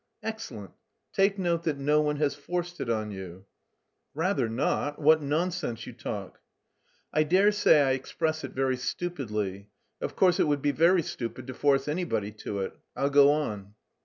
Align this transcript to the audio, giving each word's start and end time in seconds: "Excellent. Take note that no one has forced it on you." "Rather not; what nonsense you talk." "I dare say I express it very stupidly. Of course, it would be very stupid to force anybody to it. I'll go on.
"Excellent. 0.23 0.71
Take 1.13 1.37
note 1.37 1.61
that 1.65 1.77
no 1.77 2.01
one 2.01 2.15
has 2.15 2.33
forced 2.33 2.81
it 2.81 2.89
on 2.89 3.11
you." 3.11 3.45
"Rather 4.15 4.49
not; 4.49 4.99
what 4.99 5.21
nonsense 5.21 5.85
you 5.85 5.93
talk." 5.93 6.39
"I 7.13 7.21
dare 7.21 7.51
say 7.51 7.83
I 7.83 7.91
express 7.91 8.43
it 8.43 8.53
very 8.53 8.77
stupidly. 8.77 9.69
Of 10.01 10.15
course, 10.15 10.39
it 10.39 10.47
would 10.47 10.63
be 10.63 10.71
very 10.71 11.03
stupid 11.03 11.45
to 11.45 11.53
force 11.53 11.87
anybody 11.87 12.31
to 12.31 12.61
it. 12.61 12.73
I'll 12.95 13.11
go 13.11 13.31
on. 13.31 13.75